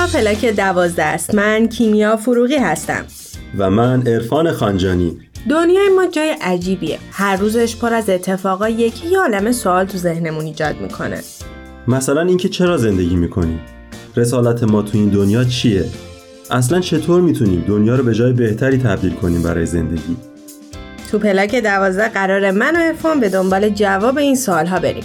اینجا 0.00 0.18
پلاک 0.18 0.44
دوازده 0.44 1.04
است. 1.04 1.34
من 1.34 1.68
کیمیا 1.68 2.16
فروغی 2.16 2.56
هستم. 2.56 3.04
و 3.58 3.70
من 3.70 4.06
عرفان 4.06 4.52
خانجانی. 4.52 5.18
دنیای 5.50 5.88
ما 5.96 6.06
جای 6.06 6.34
عجیبیه. 6.42 6.98
هر 7.12 7.36
روزش 7.36 7.76
پر 7.76 7.94
از 7.94 8.08
اتفاقا 8.08 8.68
یکی 8.68 9.08
یه 9.08 9.18
عالم 9.18 9.52
سوال 9.52 9.86
تو 9.86 9.98
ذهنمون 9.98 10.44
ایجاد 10.44 10.76
می‌کنه. 10.80 11.20
مثلا 11.88 12.20
اینکه 12.20 12.48
چرا 12.48 12.76
زندگی 12.76 13.16
می‌کنیم 13.16 13.60
رسالت 14.16 14.62
ما 14.62 14.82
تو 14.82 14.98
این 14.98 15.08
دنیا 15.08 15.44
چیه؟ 15.44 15.84
اصلا 16.50 16.80
چطور 16.80 17.20
می‌تونیم 17.20 17.64
دنیا 17.68 17.96
رو 17.96 18.04
به 18.04 18.14
جای 18.14 18.32
بهتری 18.32 18.78
تبدیل 18.78 19.12
کنیم 19.12 19.42
برای 19.42 19.66
زندگی؟ 19.66 20.16
تو 21.10 21.18
پلاک 21.18 21.54
دوازده 21.54 22.08
قرار 22.08 22.50
من 22.50 22.76
و 22.76 22.78
عرفان 22.78 23.20
به 23.20 23.28
دنبال 23.28 23.68
جواب 23.68 24.18
این 24.18 24.36
سوال 24.36 24.66
ها 24.66 24.78
بریم. 24.78 25.04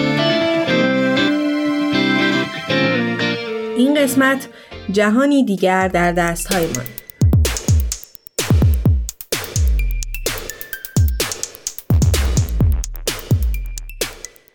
قسمت 4.01 4.47
جهانی 4.91 5.45
دیگر 5.45 5.87
در 5.87 6.11
دستهای 6.11 6.65
ما 6.65 6.81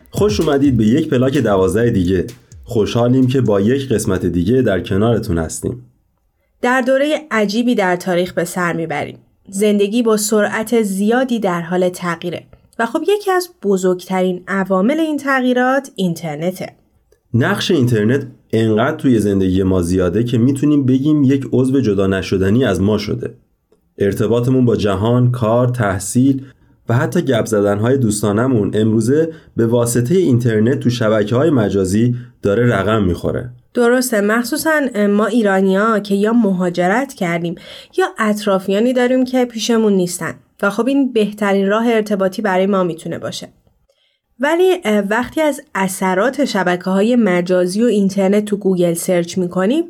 خوش 0.09 0.39
اومدید 0.39 0.77
به 0.77 0.85
یک 0.85 1.09
پلاک 1.09 1.37
دوازده 1.37 1.89
دیگه. 1.89 2.27
خوشحالیم 2.63 3.27
که 3.27 3.41
با 3.41 3.61
یک 3.61 3.89
قسمت 3.89 4.25
دیگه 4.25 4.61
در 4.61 4.79
کنارتون 4.79 5.37
هستیم. 5.37 5.91
در 6.61 6.81
دوره 6.81 7.21
عجیبی 7.31 7.75
در 7.75 7.95
تاریخ 7.95 8.33
به 8.33 8.45
سر 8.45 8.73
می‌بریم. 8.73 9.17
زندگی 9.49 10.03
با 10.03 10.17
سرعت 10.17 10.81
زیادی 10.81 11.39
در 11.39 11.61
حال 11.61 11.89
تغییره 11.89 12.43
و 12.79 12.85
خب 12.85 13.01
یکی 13.07 13.31
از 13.31 13.49
بزرگترین 13.63 14.43
عوامل 14.47 14.99
این 14.99 15.17
تغییرات 15.17 15.91
اینترنته. 15.95 16.75
نقش 17.33 17.71
اینترنت 17.71 18.27
انقدر 18.51 18.97
توی 18.97 19.19
زندگی 19.19 19.63
ما 19.63 19.81
زیاده 19.81 20.23
که 20.23 20.37
می‌تونیم 20.37 20.85
بگیم 20.85 21.23
یک 21.23 21.47
عضو 21.51 21.81
جدا 21.81 22.07
نشدنی 22.07 22.65
از 22.65 22.81
ما 22.81 22.97
شده. 22.97 23.33
ارتباطمون 23.97 24.65
با 24.65 24.75
جهان، 24.75 25.31
کار، 25.31 25.67
تحصیل 25.67 26.41
و 26.89 26.93
حتی 26.93 27.21
گپ 27.21 27.45
زدنهای 27.45 27.97
دوستانمون 27.97 28.71
امروزه 28.73 29.29
به 29.55 29.67
واسطه 29.67 30.15
اینترنت 30.15 30.79
تو 30.79 30.89
شبکه 30.89 31.35
های 31.35 31.49
مجازی 31.49 32.15
داره 32.41 32.65
رقم 32.75 33.03
می‌خوره. 33.03 33.49
درسته. 33.73 34.21
مخصوصا 34.21 34.79
ما 35.09 35.25
ایرانیا 35.25 35.99
که 35.99 36.15
یا 36.15 36.33
مهاجرت 36.33 37.13
کردیم 37.13 37.55
یا 37.97 38.05
اطرافیانی 38.19 38.93
داریم 38.93 39.25
که 39.25 39.45
پیشمون 39.45 39.93
نیستن 39.93 40.33
و 40.61 40.69
خب 40.69 40.87
این 40.87 41.13
بهترین 41.13 41.67
راه 41.67 41.87
ارتباطی 41.87 42.41
برای 42.41 42.65
ما 42.65 42.83
می‌تونه 42.83 43.19
باشه. 43.19 43.47
ولی 44.39 44.81
وقتی 45.09 45.41
از 45.41 45.61
اثرات 45.75 46.45
شبکه 46.45 46.89
های 46.89 47.15
مجازی 47.15 47.83
و 47.83 47.85
اینترنت 47.85 48.45
تو 48.45 48.57
گوگل 48.57 48.93
search 48.93 49.37
می‌کنیم 49.37 49.83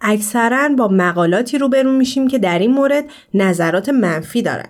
اکثرا 0.00 0.68
با 0.78 0.88
مقالاتی 0.88 1.58
روبرو 1.58 1.92
میشیم 1.92 2.28
که 2.28 2.38
در 2.38 2.58
این 2.58 2.70
مورد 2.70 3.04
نظرات 3.34 3.88
منفی 3.88 4.42
دارن. 4.42 4.68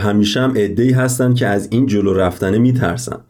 همیشه 0.00 0.40
هم 0.40 0.52
عده‌ای 0.56 0.90
هستن 0.90 1.34
که 1.34 1.46
از 1.46 1.68
این 1.70 1.86
جلو 1.86 2.14
رفتنه 2.14 2.58
میترسن 2.58 3.20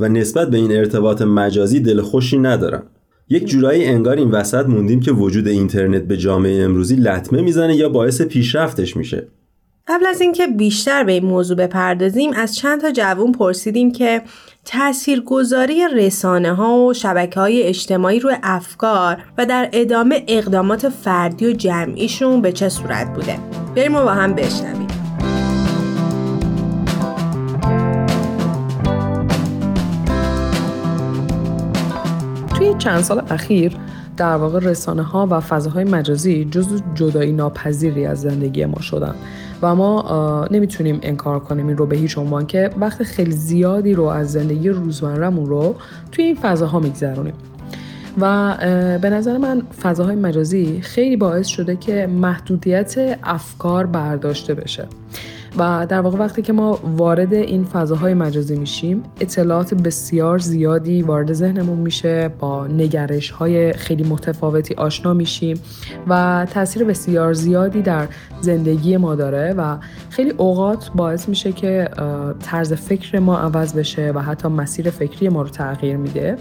و 0.00 0.08
نسبت 0.08 0.50
به 0.50 0.56
این 0.56 0.72
ارتباط 0.72 1.22
مجازی 1.22 1.80
دل 1.80 2.00
خوشی 2.00 2.38
ندارن. 2.38 2.82
یک 3.28 3.46
جورایی 3.46 3.84
انگار 3.84 4.16
این 4.16 4.30
وسط 4.30 4.66
موندیم 4.66 5.00
که 5.00 5.12
وجود 5.12 5.48
اینترنت 5.48 6.02
به 6.02 6.16
جامعه 6.16 6.64
امروزی 6.64 6.96
لطمه 6.96 7.42
می‌زنه 7.42 7.76
یا 7.76 7.88
باعث 7.88 8.22
پیشرفتش 8.22 8.96
میشه. 8.96 9.28
قبل 9.88 10.06
از 10.06 10.20
اینکه 10.20 10.46
بیشتر 10.46 11.04
به 11.04 11.12
این 11.12 11.26
موضوع 11.26 11.56
بپردازیم 11.56 12.32
از 12.32 12.56
چند 12.56 12.80
تا 12.80 12.90
جوون 12.90 13.32
پرسیدیم 13.32 13.92
که 13.92 14.22
تاثیرگذاری 14.64 15.88
رسانه 15.94 16.54
ها 16.54 16.78
و 16.78 16.94
شبکه 16.94 17.40
های 17.40 17.62
اجتماعی 17.62 18.20
روی 18.20 18.36
افکار 18.42 19.24
و 19.38 19.46
در 19.46 19.68
ادامه 19.72 20.24
اقدامات 20.28 20.88
فردی 20.88 21.46
و 21.46 21.52
جمعیشون 21.52 22.42
به 22.42 22.52
چه 22.52 22.68
صورت 22.68 23.14
بوده؟ 23.14 23.38
بریم 23.76 23.96
و 23.96 24.02
با 24.02 24.10
هم 24.10 24.34
بشنویم. 24.34 24.86
توی 32.58 32.74
چند 32.78 33.00
سال 33.00 33.22
اخیر 33.30 33.76
در 34.16 34.36
واقع 34.36 34.58
رسانه 34.58 35.02
ها 35.02 35.28
و 35.30 35.40
فضاهای 35.40 35.84
مجازی 35.84 36.44
جزو 36.44 36.78
جدایی 36.94 37.32
ناپذیری 37.32 38.06
از 38.06 38.20
زندگی 38.20 38.64
ما 38.64 38.80
شدن. 38.80 39.14
و 39.62 39.74
ما 39.74 40.48
نمی‌تونیم 40.50 40.98
انکار 41.02 41.40
کنیم 41.40 41.66
این 41.66 41.76
رو 41.76 41.86
به 41.86 41.96
هیچ 41.96 42.18
عنوان 42.18 42.46
که 42.46 42.70
وقت 42.80 43.02
خیلی 43.02 43.32
زیادی 43.32 43.94
رو 43.94 44.04
از 44.04 44.32
زندگی 44.32 44.68
روزمرهمون 44.68 45.46
رو 45.46 45.76
توی 46.12 46.24
این 46.24 46.34
فضاها 46.34 46.80
میگذرونیم. 46.80 47.34
و 48.20 48.54
به 49.02 49.10
نظر 49.10 49.38
من 49.38 49.62
فضاهای 49.82 50.16
مجازی 50.16 50.80
خیلی 50.80 51.16
باعث 51.16 51.46
شده 51.46 51.76
که 51.76 52.06
محدودیت 52.06 53.18
افکار 53.22 53.86
برداشته 53.86 54.54
بشه. 54.54 54.86
و 55.58 55.86
در 55.88 56.00
واقع 56.00 56.18
وقتی 56.18 56.42
که 56.42 56.52
ما 56.52 56.78
وارد 56.96 57.34
این 57.34 57.64
فضاهای 57.64 58.14
مجازی 58.14 58.56
میشیم 58.56 59.02
اطلاعات 59.20 59.74
بسیار 59.74 60.38
زیادی 60.38 61.02
وارد 61.02 61.32
ذهنمون 61.32 61.78
میشه 61.78 62.28
با 62.38 62.66
نگرش 62.66 63.30
های 63.30 63.72
خیلی 63.72 64.02
متفاوتی 64.02 64.74
آشنا 64.74 65.14
میشیم 65.14 65.60
و 66.08 66.46
تاثیر 66.50 66.84
بسیار 66.84 67.32
زیادی 67.32 67.82
در 67.82 68.08
زندگی 68.40 68.96
ما 68.96 69.14
داره 69.14 69.52
و 69.52 69.76
خیلی 70.10 70.30
اوقات 70.30 70.90
باعث 70.94 71.28
میشه 71.28 71.52
که 71.52 71.88
طرز 72.42 72.72
فکر 72.72 73.18
ما 73.18 73.38
عوض 73.38 73.74
بشه 73.74 74.12
و 74.14 74.18
حتی 74.18 74.48
مسیر 74.48 74.90
فکری 74.90 75.28
ما 75.28 75.42
رو 75.42 75.48
تغییر 75.48 75.96
میده. 75.96 76.36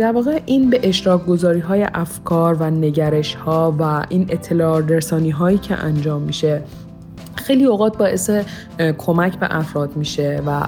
در 0.00 0.12
واقع 0.12 0.40
این 0.46 0.70
به 0.70 0.80
اشتراک 0.82 1.26
گذاری 1.26 1.60
های 1.60 1.86
افکار 1.94 2.54
و 2.54 2.70
نگرش 2.70 3.34
ها 3.34 3.76
و 3.78 4.06
این 4.08 4.26
اطلاع 4.28 4.80
رسانی 4.80 5.30
هایی 5.30 5.58
که 5.58 5.74
انجام 5.74 6.22
میشه 6.22 6.62
خیلی 7.38 7.64
اوقات 7.64 7.96
باعث 7.96 8.30
کمک 8.98 9.38
به 9.38 9.46
افراد 9.50 9.96
میشه 9.96 10.42
و 10.46 10.66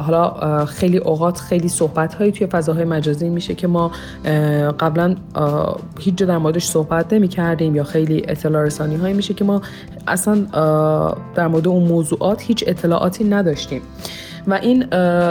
حالا 0.00 0.64
خیلی 0.64 0.98
اوقات 0.98 1.40
خیلی 1.40 1.68
صحبت 1.68 2.14
هایی 2.14 2.32
توی 2.32 2.46
فضاهای 2.46 2.84
مجازی 2.84 3.28
میشه 3.28 3.54
که 3.54 3.66
ما 3.66 3.92
قبلا 4.80 5.16
هیچ 5.98 6.14
جا 6.14 6.26
در 6.26 6.38
موردش 6.38 6.64
صحبت 6.66 7.12
نمی 7.12 7.28
کردیم 7.28 7.76
یا 7.76 7.84
خیلی 7.84 8.22
اطلاع 8.28 8.62
رسانی 8.62 8.96
هایی 8.96 9.14
میشه 9.14 9.34
که 9.34 9.44
ما 9.44 9.62
اصلا 10.06 10.34
در 11.34 11.46
مورد 11.48 11.68
اون 11.68 11.82
موضوعات 11.88 12.42
هیچ 12.42 12.64
اطلاعاتی 12.66 13.24
نداشتیم. 13.24 13.82
و 14.46 14.54
این 14.54 14.86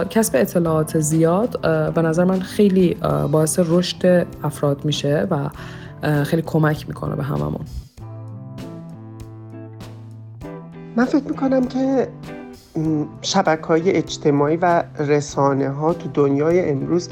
کسب 0.10 0.36
اطلاعات 0.36 1.00
زیاد 1.00 1.62
به 1.94 2.02
نظر 2.02 2.24
من 2.24 2.40
خیلی 2.40 2.98
باعث 3.32 3.60
رشد 3.68 4.28
افراد 4.44 4.86
میشه 4.86 5.28
و 5.32 5.50
خیلی 6.24 6.42
کمک 6.42 6.88
می‌کنه 6.88 7.16
به 7.16 7.24
هممون. 7.24 7.66
من 10.96 11.06
فکر 11.06 11.24
می‌کنم 11.24 11.68
که 11.68 12.08
شبکه 13.22 13.68
های 13.68 13.92
اجتماعی 13.92 14.58
و 14.58 14.84
رسانه 15.00 15.70
ها 15.70 15.94
تو 15.94 16.10
دنیای 16.14 16.70
امروز 16.70 17.10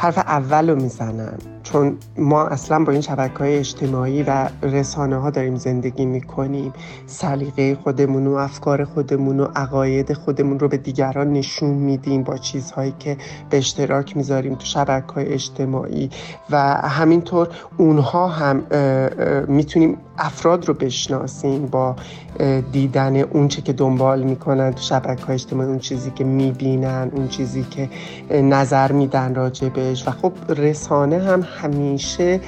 حرف 0.00 0.18
اول 0.18 0.70
رو 0.70 0.82
می‌زنن. 0.82 1.38
چون 1.62 1.96
ما 2.18 2.46
اصلا 2.46 2.84
با 2.84 2.92
این 2.92 3.00
شبکه 3.00 3.38
های 3.38 3.58
اجتماعی 3.58 4.22
و 4.22 4.48
رسانه 4.62 5.16
ها 5.16 5.30
داریم 5.30 5.56
زندگی 5.56 6.06
می‌کنیم. 6.06 6.72
سلیقه 7.06 7.74
خودمون 7.74 8.26
و 8.26 8.34
افکار 8.34 8.84
خودمون 8.84 9.40
و 9.40 9.44
عقاید 9.56 10.12
خودمون 10.12 10.58
رو 10.58 10.68
به 10.68 10.76
دیگران 10.76 11.32
نشون 11.32 11.70
میدیم 11.70 12.22
با 12.22 12.36
چیزهایی 12.36 12.94
که 12.98 13.16
به 13.50 13.58
اشتراک 13.58 14.16
می‌ذاریم 14.16 14.54
تو 14.54 14.64
شبکه 14.64 15.12
های 15.12 15.32
اجتماعی. 15.32 16.10
و 16.50 16.58
همینطور 16.74 17.48
اونها 17.76 18.28
هم 18.28 18.62
می‌تونیم 19.48 19.96
افراد 20.18 20.68
رو 20.68 20.74
بشناسیم 20.74 21.66
با 21.66 21.96
دیدن 22.72 23.16
اونچه 23.16 23.62
که 23.62 23.72
دنبال 23.72 24.22
می‌کنن 24.22 24.72
تو 24.72 24.82
شبکه 24.82 25.24
های 25.24 25.34
اجتماعی 25.34 25.68
اون 25.68 25.78
چیزی 25.78 26.10
که 26.10 26.24
می‌بینن 26.24 27.10
اون 27.14 27.28
چیزی 27.28 27.62
که 27.62 27.88
نظر 28.42 28.92
میدن 28.92 29.34
راجبش 29.88 30.08
و 30.08 30.10
خب 30.10 30.32
رسانه 30.48 31.18
هم 31.18 31.42
همیشه 31.42 32.40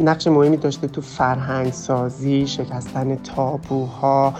نقش 0.00 0.26
مهمی 0.26 0.56
داشته 0.56 0.86
تو 0.88 1.00
فرهنگ 1.00 1.72
سازی 1.72 2.46
شکستن 2.46 3.16
تابوها 3.16 4.34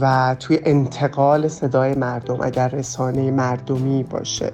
و 0.00 0.36
توی 0.40 0.58
انتقال 0.64 1.48
صدای 1.48 1.94
مردم 1.94 2.40
اگر 2.40 2.68
رسانه 2.68 3.30
مردمی 3.30 4.02
باشه. 4.02 4.52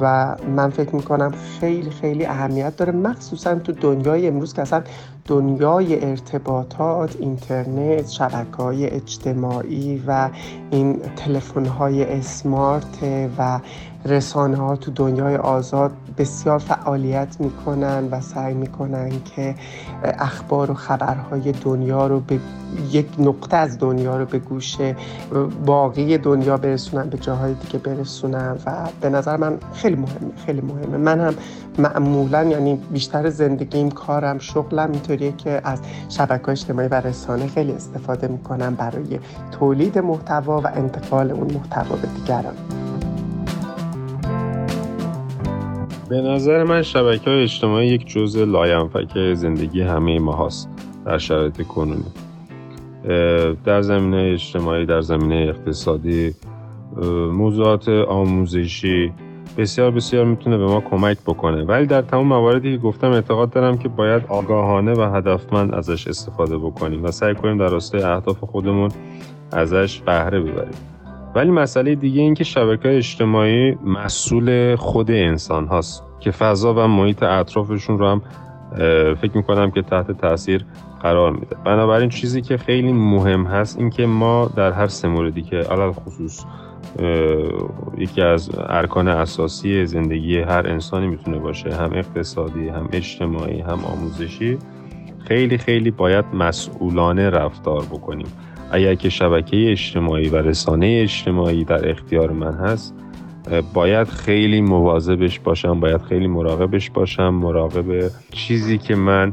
و 0.00 0.36
من 0.56 0.70
فکر 0.70 0.96
می‌کنم 0.96 1.32
خیلی 1.60 1.90
خیلی 1.90 2.26
اهمیت 2.26 2.76
داره 2.76 2.92
مخصوصا 2.92 3.54
تو 3.54 3.72
دنیای 3.72 4.28
امروز 4.28 4.54
که 4.54 4.62
اصلا 4.62 4.82
دنیای 5.24 6.10
ارتباطات 6.10 7.16
اینترنت 7.16 8.08
شبکه 8.08 8.56
های 8.56 8.90
اجتماعی 8.90 10.02
و 10.06 10.30
این 10.70 11.00
تلفن 11.16 11.66
های 11.66 12.18
اسمارت 12.18 12.98
و 13.38 13.60
رسانه 14.04 14.56
ها 14.56 14.76
تو 14.76 14.90
دنیای 14.90 15.36
آزاد 15.36 15.92
بسیار 16.18 16.58
فعالیت 16.58 17.36
می‌کنن 17.40 18.08
و 18.10 18.20
سعی 18.20 18.54
می‌کنن 18.54 19.10
که 19.24 19.54
اخبار 20.02 20.70
و 20.70 20.74
خبرهای 20.74 21.52
دنیا 21.52 22.06
رو 22.06 22.20
به 22.20 22.38
یک 22.92 23.06
نقطه 23.18 23.56
از 23.56 23.78
دنیا 23.78 24.18
رو 24.18 24.26
به 24.26 24.38
گوش 24.38 24.76
باقی 25.66 26.18
دنیا 26.18 26.56
برسونن 26.56 27.08
به 27.08 27.18
جاهای 27.18 27.54
دیگه 27.54 27.78
برسونن 27.78 28.56
و 28.66 28.72
به 29.00 29.10
نظر 29.10 29.36
من 29.36 29.58
خیلی 29.74 29.96
مهمه 29.96 30.36
خیلی 30.46 30.60
مهمه. 30.60 30.96
من 30.96 31.20
هم 31.20 31.34
معمولا 31.78 32.42
یعنی 32.42 32.80
بیشتر 32.90 33.30
زندگیم 33.30 33.90
کارم 33.90 34.38
شغلم 34.38 34.92
اینطوریه 34.92 35.32
که 35.32 35.60
از 35.64 35.80
شبکه 36.08 36.48
اجتماعی 36.48 36.88
و 36.88 36.94
رسانه 36.94 37.46
خیلی 37.46 37.72
استفاده 37.72 38.28
می‌کنم 38.28 38.74
برای 38.74 39.18
تولید 39.50 39.98
محتوا 39.98 40.60
و 40.60 40.66
انتقال 40.66 41.30
اون 41.30 41.52
محتوا 41.54 41.96
به 41.96 42.08
دیگران. 42.08 42.83
به 46.14 46.20
نظر 46.20 46.64
من 46.64 46.82
شبکه 46.82 47.30
های 47.30 47.42
اجتماعی 47.42 47.88
یک 47.88 48.06
جزء 48.06 48.44
لاینفک 48.44 49.34
زندگی 49.34 49.80
همه 49.80 50.18
ما 50.18 50.46
هست 50.46 50.68
در 51.06 51.18
شرایط 51.18 51.62
کنونی. 51.62 52.04
در 53.64 53.82
زمینه 53.82 54.30
اجتماعی 54.32 54.86
در 54.86 55.00
زمینه 55.00 55.34
اقتصادی 55.34 56.34
موضوعات 57.32 57.88
آموزشی 57.88 59.12
بسیار 59.58 59.90
بسیار 59.90 60.24
می‌تونه 60.24 60.58
به 60.58 60.66
ما 60.66 60.80
کمک 60.80 61.18
بکنه. 61.26 61.64
ولی 61.64 61.86
در 61.86 62.02
تمام 62.02 62.26
مواردی 62.26 62.76
که 62.76 62.82
گفتم 62.82 63.10
اعتقاد 63.10 63.50
دارم 63.50 63.78
که 63.78 63.88
باید 63.88 64.22
آگاهانه 64.28 64.92
و 64.92 65.16
هدفمند 65.16 65.74
ازش 65.74 66.08
استفاده 66.08 66.58
بکنیم 66.58 67.04
و 67.04 67.10
سعی 67.10 67.34
کنیم 67.34 67.58
در 67.58 67.68
راستای 67.68 68.02
اهداف 68.02 68.38
خودمون 68.38 68.90
ازش 69.52 70.00
بهره 70.00 70.40
ببریم. 70.40 70.93
ولی 71.34 71.50
مسئله 71.50 71.94
دیگه 71.94 72.20
این 72.20 72.34
که 72.34 72.44
شبکه 72.44 72.96
اجتماعی 72.96 73.74
مسئول 73.84 74.76
خود 74.76 75.10
انسان 75.10 75.66
هاست 75.66 76.02
که 76.20 76.30
فضا 76.30 76.74
و 76.74 76.78
محیط 76.88 77.22
اطرافشون 77.22 77.98
رو 77.98 78.08
هم 78.08 78.22
فکر 79.14 79.36
می‌کنم 79.36 79.70
که 79.70 79.82
تحت 79.82 80.10
تاثیر 80.10 80.64
قرار 81.02 81.32
میده. 81.32 81.56
بنابراین 81.64 82.08
چیزی 82.08 82.42
که 82.42 82.56
خیلی 82.56 82.92
مهم 82.92 83.44
هست 83.44 83.78
این 83.78 83.90
که 83.90 84.06
ما 84.06 84.50
در 84.56 84.72
هر 84.72 84.86
سه 84.86 85.08
موردی 85.08 85.42
که 85.42 85.56
علل 85.56 85.92
خصوص 85.92 86.44
یکی 87.98 88.22
از 88.22 88.50
ارکان 88.68 89.08
اساسی 89.08 89.86
زندگی 89.86 90.38
هر 90.38 90.66
انسانی 90.66 91.06
می‌تونه 91.06 91.38
باشه 91.38 91.74
هم 91.74 91.90
اقتصادی 91.94 92.68
هم 92.68 92.88
اجتماعی 92.92 93.60
هم 93.60 93.84
آموزشی 93.84 94.58
خیلی 95.28 95.58
خیلی 95.58 95.90
باید 95.90 96.24
مسئولانه 96.34 97.30
رفتار 97.30 97.82
بکنیم. 97.82 98.26
اگر 98.74 98.94
که 98.94 99.08
شبکه 99.08 99.70
اجتماعی 99.70 100.28
و 100.28 100.36
رسانه 100.36 101.00
اجتماعی 101.02 101.64
در 101.64 101.90
اختیار 101.90 102.32
من 102.32 102.54
هست 102.54 102.94
باید 103.74 104.08
خیلی 104.08 104.60
مواظبش 104.60 105.40
باشم 105.40 105.80
باید 105.80 106.02
خیلی 106.02 106.26
مراقبش 106.26 106.90
باشم 106.90 107.28
مراقب 107.28 108.10
چیزی 108.32 108.78
که 108.78 108.94
من 108.94 109.32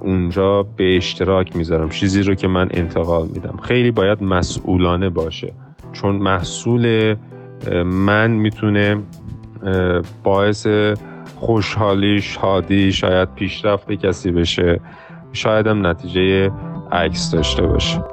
اونجا 0.00 0.62
به 0.62 0.96
اشتراک 0.96 1.56
می‌ذارم 1.56 1.88
چیزی 1.88 2.22
رو 2.22 2.34
که 2.34 2.48
من 2.48 2.68
انتقال 2.70 3.28
میدم. 3.34 3.56
خیلی 3.62 3.90
باید 3.90 4.22
مسئولانه 4.22 5.08
باشه. 5.08 5.52
چون 5.92 6.16
محصول 6.16 7.14
من 7.84 8.30
می‌تونه 8.30 9.02
باعث 10.24 10.66
خوشحالی 11.36 12.20
شادی 12.20 12.92
شاید 12.92 13.34
پیشرفت 13.34 13.92
کسی 13.92 14.30
بشه. 14.30 14.80
شاید 15.32 15.66
هم 15.66 15.86
نتیجه 15.86 16.50
عکس 16.92 17.30
داشته 17.30 17.66
باشه. 17.66 18.04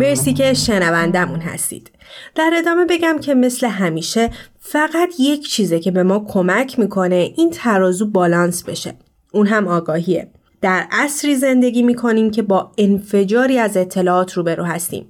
مرسی 0.00 0.32
که 0.32 0.54
شنوندمون 0.54 1.40
هستید. 1.40 1.90
در 2.34 2.50
ادامه 2.58 2.84
بگم 2.84 3.16
که 3.20 3.34
مثل 3.34 3.66
همیشه 3.66 4.30
فقط 4.60 5.08
یک 5.18 5.48
چیزه 5.48 5.80
که 5.80 5.90
به 5.90 6.02
ما 6.02 6.24
کمک 6.28 6.78
می‌کنه 6.78 7.32
این 7.36 7.50
ترازو 7.50 8.06
بالانس 8.06 8.64
بشه. 8.64 8.94
اون 9.32 9.46
هم 9.46 9.68
آگاهیه. 9.68 10.28
در 10.60 10.84
عصری 10.92 11.36
زندگی 11.36 11.82
می‌کنیم 11.82 12.30
که 12.30 12.42
با 12.42 12.72
انفجاری 12.78 13.58
از 13.58 13.76
اطلاعات 13.76 14.32
روبرو 14.32 14.64
هستیم. 14.64 15.06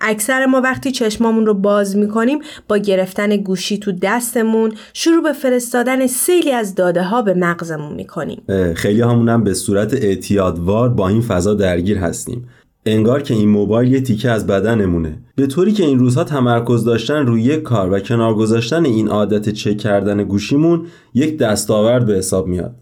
اکثر 0.00 0.46
ما 0.46 0.60
وقتی 0.60 0.92
چشمامون 0.92 1.46
رو 1.46 1.54
باز 1.54 1.96
می‌کنیم 1.96 2.38
با 2.68 2.76
گرفتن 2.76 3.36
گوشی 3.36 3.78
تو 3.78 3.92
دستمون 3.92 4.72
شروع 4.92 5.22
به 5.22 5.32
فرستادن 5.32 6.06
سیلی 6.06 6.52
از 6.52 6.74
داده 6.74 7.02
ها 7.02 7.22
به 7.22 7.34
مغزمون 7.34 7.94
می‌کنیم. 7.94 8.42
خیلی 8.74 9.00
همونم 9.02 9.44
به 9.44 9.54
صورت 9.54 9.94
اعتیادوار 9.94 10.88
با 10.88 11.08
این 11.08 11.20
فضا 11.20 11.54
درگیر 11.54 11.98
هستیم. 11.98 12.48
انگار 12.86 13.22
که 13.22 13.34
این 13.34 13.48
موبایل 13.48 13.92
یه 13.92 14.00
تیکه 14.00 14.30
از 14.30 14.46
بدنمونه. 14.46 15.18
به 15.36 15.46
طوری 15.46 15.72
که 15.72 15.84
این 15.84 15.98
روزها 15.98 16.24
تمرکز 16.24 16.84
داشتن 16.84 17.26
روی 17.26 17.42
یک 17.42 17.62
کار 17.62 17.92
و 17.92 18.00
کنار 18.00 18.34
گذاشتن 18.34 18.84
این 18.84 19.08
عادت 19.08 19.48
چک 19.48 19.78
کردن 19.78 20.24
گوشیمون 20.24 20.86
یک 21.14 21.38
دستاورد 21.38 22.06
به 22.06 22.14
حساب 22.14 22.46
میاد. 22.46 22.74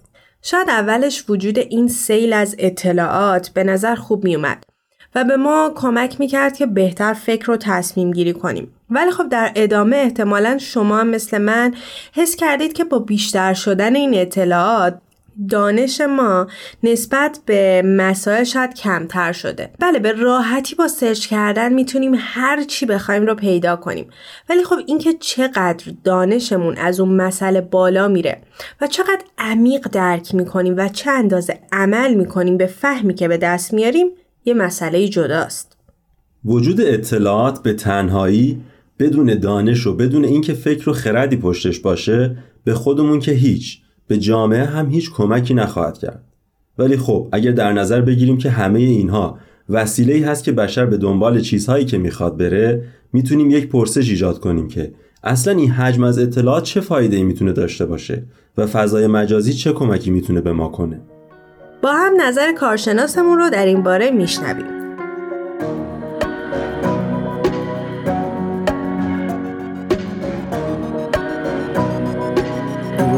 شاید 0.43 0.69
اولش 0.69 1.25
وجود 1.29 1.59
این 1.59 1.89
سیل 1.89 2.33
از 2.33 2.57
اطلاعات 2.59 3.49
به 3.49 3.65
نظر 3.65 3.95
خوب 3.95 4.25
میومد 4.25 4.65
و 5.15 5.25
به 5.25 5.37
ما 5.37 5.73
کمک 5.77 6.21
می‌کرد 6.21 6.57
که 6.57 6.67
بهتر 6.67 7.13
فکر 7.15 7.47
رو 7.47 7.57
تصمیم 7.57 8.11
گیری 8.11 8.33
کنیم. 8.33 8.69
ولی 8.91 9.11
خب 9.11 9.29
در 9.29 9.53
ادامه 9.55 9.97
احتمالا 9.97 10.59
شما 10.59 11.05
مثل 11.05 11.39
من 11.39 11.75
حس 12.13 12.37
کردید 12.37 12.73
که 12.73 12.85
با 12.85 12.99
بیشتر 12.99 13.55
شدن 13.55 13.97
این 13.97 14.15
اطلاعات 14.15 14.99
دانش 15.49 16.01
ما 16.01 16.47
نسبت 16.83 17.39
به 17.47 17.83
مسائل 17.87 18.45
شاید 18.45 18.75
کمتر 18.75 19.33
شده. 19.33 19.71
بله 19.81 19.99
به 19.99 20.13
راحتی 20.13 20.75
با 20.75 20.89
سرچ 20.89 21.27
کردن 21.27 21.73
می‌تونیم 21.73 22.13
هر 22.19 22.65
چی 22.65 22.87
بخوایم 22.87 23.27
رو 23.27 23.35
پیدا 23.35 23.77
کنیم. 23.77 24.07
ولی 24.49 24.65
خب 24.65 24.77
اینکه 24.87 25.13
چقدر 25.13 25.93
دانشمون 26.05 26.77
از 26.77 27.01
اون 27.01 27.17
مسئله 27.17 27.61
بالا 27.61 28.09
میره 28.09 28.41
و 28.81 28.87
چقدر 28.87 29.23
عمیق 29.39 29.89
درک 29.89 30.35
می‌کنیم 30.35 30.75
و 30.77 30.89
چه 30.89 31.11
اندازه 31.11 31.59
عمل 31.73 32.15
می‌کنیم 32.15 32.57
به 32.57 32.67
فهمی 32.67 33.15
که 33.15 33.29
به 33.29 33.37
دست 33.37 33.75
میاریم 33.75 34.07
یه 34.45 34.55
مسئله 34.55 35.09
جداست. 35.09 35.77
وجود 36.45 36.81
اطلاعات 36.81 37.63
به 37.63 37.73
تنهایی 37.73 38.61
بدون 38.99 39.39
دانش 39.39 39.87
و 39.87 39.97
بدون 39.97 40.25
اینکه 40.25 40.55
فکر 40.55 40.91
و 40.91 40.93
خردی 40.93 41.37
پشتش 41.37 41.79
باشه 41.79 42.37
به 42.65 42.75
خودمون 42.75 43.21
که 43.21 43.33
هیچ. 43.33 43.84
به 44.07 44.19
جامعه 44.19 44.65
هم 44.65 44.91
هیچ 44.91 45.13
کمکی 45.13 45.55
نخواهد 45.55 45.99
کرد. 45.99 46.25
ولی 46.79 46.97
خب 46.97 47.29
اگر 47.33 47.53
در 47.53 47.73
نظر 47.73 48.01
بگیریم 48.01 48.39
که 48.39 48.51
همه 48.51 48.79
اینها 48.79 49.39
وسیله 49.69 50.27
هست 50.27 50.45
که 50.45 50.53
بشر 50.53 50.87
به 50.87 50.97
دنبال 50.97 51.41
چیزهایی 51.41 51.85
که 51.85 51.99
می‌خواد 51.99 52.37
بره 52.37 52.85
می‌تونیم 53.13 53.51
یک 53.51 53.69
پرسش 53.69 54.11
ایجاد 54.11 54.41
کنیم 54.41 54.69
که 54.69 54.93
اصلا 55.25 55.53
این 55.53 55.71
حجم 55.71 56.05
از 56.05 56.19
اطلاعات 56.19 56.65
چه 56.65 56.81
فایده 56.81 57.17
ای 57.17 57.23
می‌تونه 57.23 57.53
داشته 57.53 57.87
باشه 57.87 58.23
و 58.59 58.67
فضای 58.67 59.07
مجازی 59.07 59.53
چه 59.53 59.73
کمکی 59.73 60.11
می‌تونه 60.11 60.41
به 60.41 60.53
ما 60.53 60.69
کنه؟ 60.69 61.01
با 61.83 61.93
هم 61.93 62.13
نظر 62.21 62.53
کارشناسمون 62.53 63.39
رو 63.39 63.51
در 63.51 63.67
این 63.67 63.83
باره 63.83 64.11
میشنویم. 64.11 64.84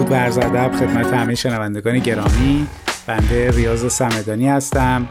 درود 0.07 0.37
و 0.37 0.47
ادب 0.47 0.73
خدمت 0.73 1.07
همه 1.07 1.35
شنوندگان 1.35 1.99
گرامی. 1.99 2.67
بنده 3.07 3.51
ریاض 3.51 3.93
سمدانی 3.93 4.49
هستم 4.49 5.09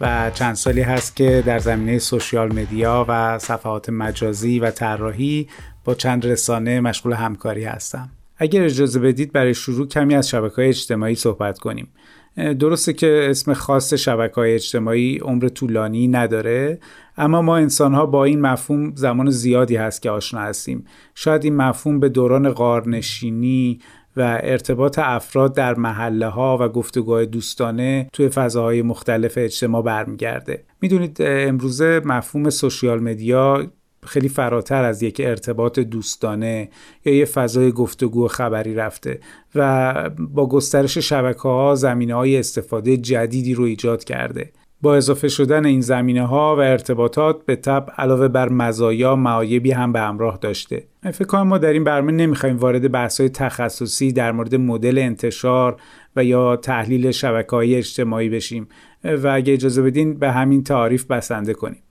و 0.00 0.30
چند 0.34 0.54
سالی 0.54 0.80
هست 0.80 1.16
که 1.16 1.42
در 1.46 1.58
زمینه 1.58 1.98
سوشیال 1.98 2.52
مدیا 2.52 3.06
و 3.08 3.38
صفحات 3.38 3.90
مجازی 3.90 4.58
و 4.58 4.70
طراحی 4.70 5.48
با 5.84 5.94
چند 5.94 6.26
رسانه 6.26 6.80
مشغول 6.80 7.12
همکاری 7.12 7.64
هستم. 7.64 8.08
اگر 8.36 8.64
اجازه 8.64 9.00
بدید 9.00 9.32
برای 9.32 9.54
شروع 9.54 9.88
کمی 9.88 10.14
از 10.14 10.28
شبکه 10.28 10.56
های 10.56 10.68
اجتماعی 10.68 11.14
صحبت 11.14 11.58
کنیم. 11.58 11.88
درسته 12.36 12.92
که 12.92 13.26
اسم 13.30 13.52
خاص 13.52 13.94
شبکه 13.94 14.34
های 14.34 14.54
اجتماعی 14.54 15.18
عمر 15.18 15.48
طولانی 15.48 16.08
نداره 16.08 16.78
اما 17.16 17.42
ما 17.42 17.56
انسان 17.56 17.94
ها 17.94 18.06
با 18.06 18.24
این 18.24 18.40
مفهوم 18.40 18.92
زمان 18.94 19.30
زیادی 19.30 19.76
هست 19.76 20.02
که 20.02 20.10
آشنا 20.10 20.40
هستیم. 20.40 20.84
شاید 21.14 21.44
این 21.44 21.56
مفهوم 21.56 22.00
به 22.00 22.08
دوران 22.08 22.50
غارنشینی 22.50 23.80
و 24.16 24.40
ارتباط 24.42 24.98
افراد 24.98 25.54
در 25.54 25.74
محله 25.74 26.26
ها 26.26 26.58
و 26.60 26.68
گفتگوهای 26.68 27.26
دوستانه 27.26 28.08
توی 28.12 28.28
فضاهای 28.28 28.82
مختلف 28.82 29.34
اجتماع 29.36 29.82
برمیگرده. 29.82 30.64
می‌دونید 30.80 31.16
امروزه 31.20 32.00
مفهوم 32.04 32.50
سوشیال 32.50 33.00
مدیا 33.00 33.66
خیلی 34.06 34.28
فراتر 34.28 34.84
از 34.84 35.02
یک 35.02 35.20
ارتباط 35.24 35.78
دوستانه 35.78 36.68
یا 37.04 37.14
یه 37.14 37.24
فضای 37.24 37.72
گفتگو 37.72 38.28
خبری 38.28 38.74
رفته 38.74 39.20
و 39.54 40.10
با 40.18 40.48
گسترش 40.48 40.98
شبکه 40.98 41.40
ها 41.40 41.74
زمینه 41.74 42.14
های 42.14 42.38
استفاده 42.38 42.96
جدیدی 42.96 43.54
رو 43.54 43.64
ایجاد 43.64 44.04
کرده. 44.04 44.52
با 44.82 44.96
اضافه 44.96 45.28
شدن 45.28 45.66
این 45.66 45.80
زمینه 45.80 46.26
ها 46.26 46.56
و 46.56 46.58
ارتباطات 46.58 47.46
به 47.46 47.56
تب 47.56 47.86
علاوه 47.98 48.28
بر 48.28 48.48
مزایا 48.48 49.16
معایبی 49.16 49.70
هم 49.70 49.92
به 49.92 50.00
همراه 50.00 50.38
داشته. 50.40 50.84
فکر 51.02 51.24
کنم 51.24 51.42
ما 51.42 51.58
در 51.58 51.72
این 51.72 51.84
برنامه 51.84 52.12
نمی‌خوایم 52.12 52.56
وارد 52.56 52.92
بحث 52.92 53.20
های 53.20 53.28
تخصصی 53.28 54.12
در 54.12 54.32
مورد 54.32 54.54
مدل 54.54 54.98
انتشار 54.98 55.76
و 56.16 56.24
یا 56.24 56.56
تحلیل 56.56 57.10
شبکه 57.10 57.50
های 57.50 57.74
اجتماعی 57.74 58.28
بشیم 58.28 58.68
و 59.04 59.28
اگه 59.28 59.52
اجازه 59.52 59.82
بدین 59.82 60.18
به 60.18 60.32
همین 60.32 60.64
تعریف 60.64 61.04
بسنده 61.04 61.54
کنیم. 61.54 61.82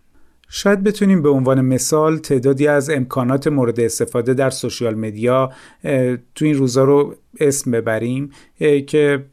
شاید 0.50 0.84
بتونیم 0.84 1.22
به 1.22 1.30
عنوان 1.30 1.62
مثال 1.62 2.18
تعدادی 2.18 2.68
از 2.68 2.90
امکانات 2.90 3.48
مورد 3.48 3.80
استفاده 3.80 4.34
در 4.34 4.50
سوشیال 4.50 4.96
مدیا 4.96 5.52
تو 6.36 6.46
این 6.46 6.56
روزا 6.56 6.84
رو 6.84 7.16
اسم 7.40 7.72
ببریم 7.72 8.30
که 8.88 9.26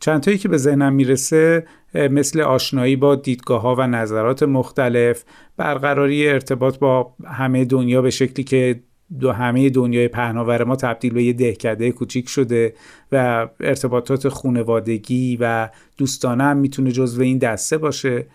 چند 0.00 0.20
تایی 0.20 0.38
که 0.38 0.48
به 0.48 0.56
ذهنم 0.56 0.92
می‌رسه 0.92 1.66
مثل 1.94 2.40
آشنایی 2.40 2.96
با 2.96 3.14
دیدگاه 3.14 3.62
ها 3.62 3.74
و 3.74 3.86
نظرات 3.86 4.42
مختلف 4.42 5.24
برقراری 5.56 6.28
ارتباط 6.28 6.78
با 6.78 7.14
همه 7.24 7.64
دنیا 7.64 8.02
به 8.02 8.10
شکلی 8.10 8.44
که 8.44 8.80
دو 9.20 9.32
همه 9.32 9.70
دنیای 9.70 10.08
پهناور 10.08 10.64
ما 10.64 10.76
تبدیل 10.76 11.12
به 11.12 11.22
یه 11.22 11.32
دهکده 11.32 11.92
کوچیک 11.92 12.28
شده 12.28 12.74
و 13.12 13.48
ارتباطات 13.60 14.28
خونوادگی 14.28 15.38
و 15.40 15.68
دوستانه 15.96 16.44
هم 16.44 16.56
می‌تونه 16.56 16.92
جزو 16.92 17.22
این 17.22 17.38
دسته 17.38 17.78
باشه. 17.78 18.26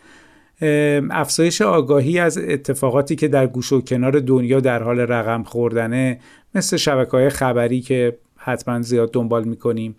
افزایش 1.11 1.61
آگاهی 1.61 2.19
از 2.19 2.37
اتفاقاتی 2.37 3.15
که 3.15 3.27
در 3.27 3.47
گوش 3.47 3.73
و 3.73 3.81
کنار 3.81 4.19
دنیا 4.19 4.59
در 4.59 4.83
حال 4.83 4.99
رقم 4.99 5.43
خوردنه 5.43 6.19
مثل 6.55 6.77
شبکه 6.77 7.11
های 7.11 7.29
خبری 7.29 7.81
که 7.81 8.17
حتما 8.35 8.81
زیاد 8.81 9.13
دنبال 9.13 9.43
می‌کنیم. 9.43 9.95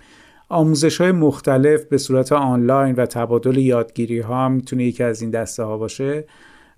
آموزش 0.49 1.01
های 1.01 1.13
مختلف 1.13 1.85
به 1.85 1.99
صورت 1.99 2.33
آنلاین 2.33 2.95
و 2.95 3.07
تبادل 3.07 3.57
یادگیری 3.57 4.21
ها 4.21 4.49
می‌تونه 4.49 4.85
یکی 4.85 5.03
از 5.03 5.23
این 5.23 5.31
دسته 5.31 5.63
ها 5.63 5.79
باشه 5.79 6.25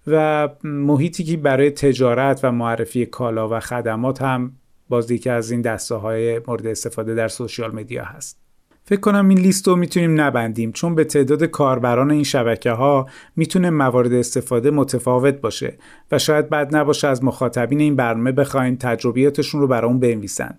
و 0.06 0.49
محیطی 0.64 1.25
که 1.25 1.37
برای 1.37 1.70
تجارت 1.70 2.40
و 2.42 2.52
معرفی 2.52 3.06
کالا 3.06 3.49
و 3.49 3.61
خدمات 3.61 4.23
هم 4.23 4.52
باز 4.88 5.11
یکی 5.11 5.30
از 5.30 5.50
این 5.50 5.62
دسته 5.62 5.94
های 5.94 6.40
مورد 6.49 6.66
استفاده 6.66 7.14
در 7.14 7.28
سوشیال 7.28 7.75
مدیا 7.75 8.04
هست. 8.04 8.38
فکر 8.85 9.00
کنم 9.00 9.28
این 9.28 9.38
لیست 9.38 9.68
رو 9.68 9.76
می‌تونیم 9.76 10.20
نبندیم 10.20 10.73
چون 10.73 10.94
به 10.94 11.04
تعداد 11.04 11.44
کاربران 11.44 12.11
این 12.11 12.25
شبکه 12.25 12.70
ها 12.70 13.06
می‌تونه 13.37 13.70
موارد 13.70 14.12
استفاده 14.12 14.70
متفاوت 14.70 15.40
باشه 15.40 15.78
و 16.12 16.18
شاید 16.18 16.50
بد 16.50 16.76
نباشه 16.76 17.08
از 17.08 17.25
مخاطبین 17.25 17.80
این 17.80 17.96
برنامه 17.96 18.32
بخوایم 18.32 18.76
تجربیاتشون 18.80 19.61
رو 19.61 19.66
برای 19.66 19.90
اون 19.90 20.00
بنویسن. 20.00 20.58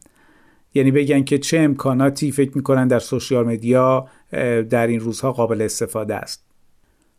یعنی 0.78 0.92
بگن 0.92 1.24
که 1.24 1.38
چه 1.38 1.60
امکاناتی 1.60 2.32
فکر 2.32 2.52
می‌کنن 2.56 2.88
در 2.88 3.00
سوشیال 3.00 3.46
مدیا 3.46 4.08
در 4.70 4.88
این 4.88 5.00
روزها 5.00 5.32
قابل 5.32 5.62
استفاده 5.62 6.16
است. 6.16 6.48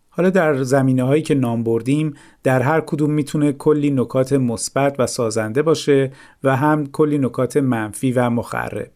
حالا 0.08 0.30
در 0.30 0.62
زمینه 0.62 1.02
هایی 1.02 1.22
که 1.22 1.34
نام 1.34 1.64
بردیم 1.64 2.14
در 2.42 2.62
هر 2.62 2.80
کدوم 2.80 3.10
می‌تونه 3.10 3.52
کلی 3.52 3.90
نکات 3.90 4.32
مثبت 4.32 5.00
و 5.00 5.06
سازنده 5.06 5.62
باشه 5.62 6.12
و 6.44 6.56
هم 6.56 6.86
کلی 6.86 7.18
نکات 7.18 7.56
منفی 7.56 8.12
و 8.12 8.30
مخرب. 8.30 8.90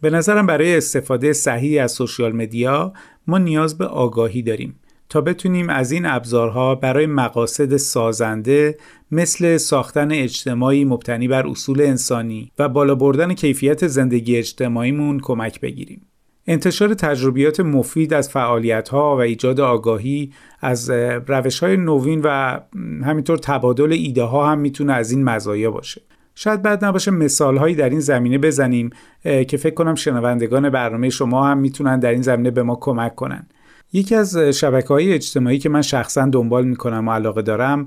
به 0.00 0.10
نظرم 0.10 0.46
برای 0.46 0.76
استفاده 0.76 1.32
صحیح 1.32 1.82
از 1.82 1.92
سوشیال 1.92 2.32
مدیا 2.32 2.92
ما 3.26 3.38
نیاز 3.38 3.78
به 3.78 3.86
آگاهی 3.86 4.42
داریم. 4.42 4.79
تا 5.10 5.20
بتونیم 5.20 5.68
از 5.68 5.92
این 5.92 6.06
ابزارها 6.06 6.74
برای 6.74 7.06
مقاصد 7.06 7.76
سازنده 7.76 8.76
مثل 9.10 9.56
ساختن 9.56 10.12
اجتماعی 10.12 10.84
مبتنی 10.84 11.28
بر 11.28 11.46
اصول 11.46 11.80
انسانی 11.80 12.52
و 12.58 12.68
بالا 12.68 12.94
بردن 12.94 13.34
کیفیت 13.34 13.86
زندگی 13.86 14.36
اجتماعیمون 14.36 15.20
کمک 15.20 15.60
بگیریم. 15.60 16.06
انتشار 16.46 16.94
تجربیات 16.94 17.60
مفید 17.60 18.14
از 18.14 18.28
فعالیت 18.28 18.88
ها 18.88 19.16
و 19.16 19.20
ایجاد 19.20 19.60
آگاهی 19.60 20.32
از 20.60 20.90
روش 21.26 21.60
های 21.60 21.76
نوین 21.76 22.20
و 22.24 22.60
همینطور 23.04 23.38
تبادل 23.38 23.92
ایده 23.92 24.22
ها 24.22 24.52
هم 24.52 24.58
می‌تونه 24.58 24.92
از 24.92 25.10
این 25.10 25.24
مزایا 25.24 25.70
باشه. 25.70 26.02
شاید 26.34 26.62
بعد 26.62 26.84
نباشه 26.84 27.10
مثال 27.10 27.56
هایی 27.56 27.74
در 27.74 27.90
این 27.90 28.00
زمینه 28.00 28.38
بزنیم 28.38 28.90
که 29.22 29.56
فکر 29.56 29.74
کنم 29.74 29.94
شنوندگان 29.94 30.70
برنامه 30.70 31.10
شما 31.10 31.46
هم 31.46 31.58
می‌تونن 31.58 31.98
در 31.98 32.10
این 32.10 32.22
زمینه 32.22 32.50
به 32.50 32.62
ما 32.62 32.76
کمک 32.80 33.14
کنن. 33.14 33.46
یکی 33.92 34.14
از 34.14 34.36
شبکه 34.38 34.88
های 34.88 35.12
اجتماعی 35.12 35.58
که 35.58 35.68
من 35.68 35.82
شخصا 35.82 36.26
دنبال 36.26 36.66
می‌کنم 36.66 37.08
و 37.08 37.12
علاقه 37.12 37.42
دارم 37.42 37.86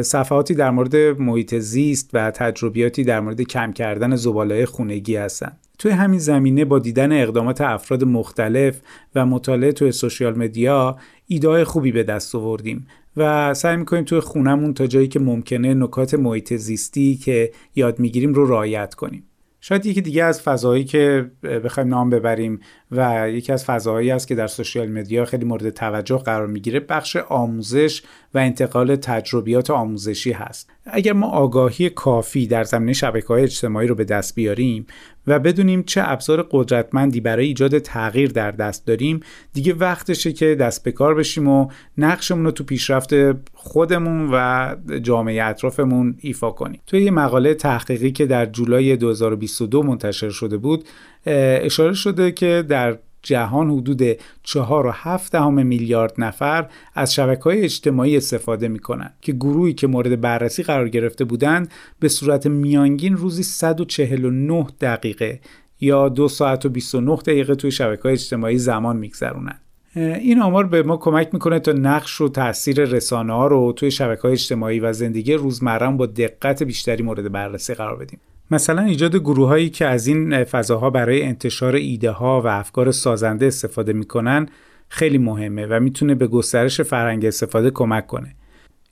صفحاتی 0.00 0.54
در 0.54 0.70
مورد 0.70 0.96
محیط 0.96 1.54
زیست 1.54 2.10
و 2.12 2.30
تجربیاتی 2.30 3.04
در 3.04 3.20
مورد 3.20 3.40
کم 3.40 3.72
کردن 3.72 4.16
زباله 4.16 4.66
خونگی 4.66 5.16
هستن 5.16 5.52
توی 5.78 5.90
همین 5.90 6.18
زمینه 6.18 6.64
با 6.64 6.78
دیدن 6.78 7.22
اقدامات 7.22 7.60
افراد 7.60 8.04
مختلف 8.04 8.80
و 9.14 9.26
مطالعه 9.26 9.72
توی 9.72 9.92
سوشیال 9.92 10.38
مدیا 10.38 10.96
ایده 11.26 11.64
خوبی 11.64 11.92
به 11.92 12.02
دست 12.02 12.34
آوردیم 12.34 12.86
و 13.16 13.54
سعی 13.54 13.76
می‌کنیم 13.76 14.04
توی 14.04 14.20
خونمون 14.20 14.74
تا 14.74 14.86
جایی 14.86 15.08
که 15.08 15.20
ممکنه 15.20 15.74
نکات 15.74 16.14
محیط 16.14 16.54
زیستی 16.54 17.16
که 17.16 17.52
یاد 17.74 17.98
می‌گیریم 17.98 18.34
رو 18.34 18.46
رعایت 18.46 18.94
کنیم. 18.94 19.24
شاید 19.66 19.86
یکی 19.86 20.00
دیگه 20.00 20.24
از 20.24 20.42
فضایی 20.42 20.84
که 20.84 21.30
بخوایم 21.64 21.88
نام 21.88 22.10
ببریم 22.10 22.60
و 22.90 23.30
یکی 23.30 23.52
از 23.52 23.64
فضاهایی 23.64 24.10
است 24.10 24.28
که 24.28 24.34
در 24.34 24.46
سوشیال 24.46 24.88
مدیا 24.88 25.24
خیلی 25.24 25.44
مورد 25.44 25.70
توجه 25.70 26.18
قرار 26.18 26.46
می‌گیره 26.46 26.80
بخش 26.80 27.16
آموزش 27.16 28.02
و 28.34 28.38
انتقال 28.38 28.96
تجربیات 28.96 29.70
آموزشی 29.70 30.32
هست. 30.32 30.70
اگر 30.86 31.12
ما 31.12 31.26
آگاهی 31.26 31.90
کافی 31.90 32.46
در 32.46 32.64
زمینه 32.64 32.92
شبکه 32.92 33.26
های 33.26 33.42
اجتماعی 33.42 33.88
رو 33.88 33.94
به 33.94 34.04
دست 34.04 34.34
بیاریم 34.34 34.86
و 35.26 35.38
بدونیم 35.38 35.82
چه 35.82 36.02
ابزار 36.04 36.48
قدرتمندی 36.50 37.20
برای 37.20 37.46
ایجاد 37.46 37.78
تغییر 37.78 38.30
در 38.30 38.50
دست 38.50 38.86
داریم 38.86 39.20
دیگه 39.52 39.74
وقتشه 39.74 40.32
که 40.32 40.54
دست 40.54 40.84
به 40.84 40.92
کار 40.92 41.14
بشیم 41.14 41.48
و 41.48 41.68
نقشمون 41.98 42.44
رو 42.44 42.50
تو 42.50 42.64
پیشرفت 42.64 43.14
خودمون 43.52 44.30
و 44.32 44.74
جامعه 45.02 45.44
اطرافمون 45.44 46.16
ایفا 46.20 46.50
کنیم. 46.50 46.80
توی 46.86 47.02
یه 47.02 47.10
مقاله 47.10 47.54
تحقیقی 47.54 48.12
که 48.12 48.26
در 48.26 48.46
جولای 48.46 48.96
2022 48.96 49.82
منتشر 49.82 50.30
شده 50.30 50.56
بود 50.56 50.84
اشاره 51.26 51.94
شده 51.94 52.32
که 52.32 52.64
در 52.68 52.98
جهان 53.24 53.70
حدود 53.70 54.12
4.7 54.12 55.34
میلیارد 55.34 56.14
نفر 56.18 56.68
از 56.94 57.14
شبکه 57.14 57.42
های 57.42 57.62
اجتماعی 57.62 58.16
استفاده 58.16 58.68
می 58.68 58.78
کنند 58.78 59.14
که 59.20 59.32
گروهی 59.32 59.72
که 59.72 59.86
مورد 59.86 60.20
بررسی 60.20 60.62
قرار 60.62 60.88
گرفته 60.88 61.24
بودند 61.24 61.72
به 62.00 62.08
صورت 62.08 62.46
میانگین 62.46 63.16
روزی 63.16 63.42
149 63.42 64.66
دقیقه 64.80 65.40
یا 65.80 66.08
دو 66.08 66.28
ساعت 66.28 66.66
و 66.66 66.68
29 66.68 67.16
دقیقه 67.16 67.54
توی 67.54 67.70
شبکه 67.70 68.02
های 68.02 68.12
اجتماعی 68.12 68.58
زمان 68.58 68.96
میگذرونند. 68.96 69.60
این 69.96 70.42
آمار 70.42 70.66
به 70.66 70.82
ما 70.82 70.96
کمک 70.96 71.28
می‌کنه 71.32 71.58
تا 71.58 71.72
نقش 71.72 72.20
و 72.20 72.28
تاثیر 72.28 72.84
رسانه 72.84 73.32
ها 73.32 73.46
رو 73.46 73.72
توی 73.72 73.90
شبکه 73.90 74.22
های 74.22 74.32
اجتماعی 74.32 74.80
و 74.80 74.92
زندگی 74.92 75.34
روزمره 75.34 75.90
با 75.90 76.06
دقت 76.06 76.62
بیشتری 76.62 77.02
مورد 77.02 77.32
بررسی 77.32 77.74
قرار 77.74 77.96
بدیم. 77.96 78.20
مثلا 78.54 78.82
ایجاد 78.82 79.16
گروه 79.16 79.48
هایی 79.48 79.70
که 79.70 79.86
از 79.86 80.06
این 80.06 80.44
فضاها 80.44 80.90
برای 80.90 81.22
انتشار 81.22 81.74
ایده 81.74 82.10
ها 82.10 82.40
و 82.40 82.46
افکار 82.46 82.90
سازنده 82.90 83.46
استفاده 83.46 83.92
می‌کنن 83.92 84.48
خیلی 84.88 85.18
مهمه 85.18 85.66
و 85.66 85.80
می‌تونه 85.80 86.14
به 86.14 86.26
گسترش 86.26 86.80
فرهنگ 86.80 87.24
استفاده 87.24 87.70
کمک 87.70 88.06
کنه. 88.06 88.34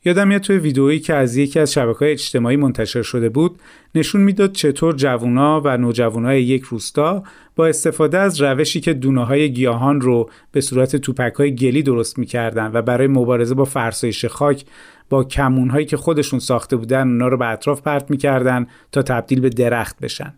یادم 0.04 0.28
میاد 0.28 0.40
توی 0.40 0.58
ویدئویی 0.58 1.00
که 1.00 1.14
از 1.14 1.36
یکی 1.36 1.60
از 1.60 1.72
شبکه 1.72 1.98
های 1.98 2.12
اجتماعی 2.12 2.56
منتشر 2.56 3.02
شده 3.02 3.28
بود 3.28 3.60
نشون 3.94 4.20
می‌داد 4.20 4.52
چطور 4.52 4.94
جوونا 4.94 5.60
و 5.64 5.76
نوجوانای 5.76 6.42
یک 6.42 6.62
روستا 6.62 7.22
با 7.56 7.66
استفاده 7.66 8.18
از 8.18 8.40
روشی 8.40 8.80
که 8.80 8.92
دونه 8.94 9.24
های 9.24 9.52
گیاهان 9.52 10.00
رو 10.00 10.30
به 10.52 10.60
صورت 10.60 10.96
توپک 10.96 11.34
های 11.34 11.54
گلی 11.54 11.82
درست 11.82 12.18
می‌کردن 12.18 12.70
و 12.74 12.82
برای 12.82 13.06
مبارزه 13.06 13.54
با 13.54 13.64
فرسایش 13.64 14.24
خاک 14.24 14.64
با 15.10 15.24
کمون 15.24 15.70
هایی 15.70 15.86
که 15.86 15.96
خودشون 15.96 16.38
ساخته 16.38 16.76
بودن 16.76 17.08
اونا 17.08 17.28
رو 17.28 17.36
به 17.36 17.46
اطراف 17.46 17.82
پرت 17.82 18.10
می‌کردن 18.10 18.66
تا 18.92 19.02
تبدیل 19.02 19.40
به 19.40 19.48
درخت 19.48 20.00
بشن. 20.00 20.34